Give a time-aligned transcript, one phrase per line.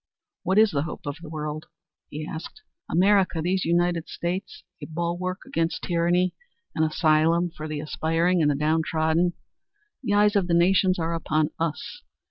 [0.41, 1.67] What is the hope of the world?"
[2.09, 2.63] he asked.
[2.89, 6.33] "America these United States, a bulwark against tyranny,
[6.73, 9.33] an asylum for the aspiring and the downtrodden.
[10.01, 12.01] The eyes of the nations are upon us.